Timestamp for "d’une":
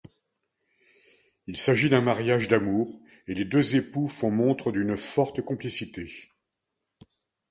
4.71-4.97